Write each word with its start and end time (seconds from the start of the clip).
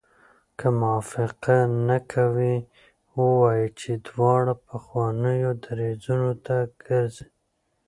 که 0.59 0.67
موافقه 0.81 1.57
نه 1.87 1.97
کوي 2.11 2.55
ووایي 3.17 3.67
چې 3.79 3.91
دواړه 4.07 4.53
پخوانیو 4.67 5.51
دریځونو 5.63 6.31
ته 6.45 6.57
ګرځي. 6.85 7.27